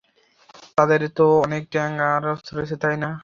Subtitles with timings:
[0.77, 3.11] তাদের তো অনেক ট্যাংক আর অস্ত্র রয়েছে, তাই না?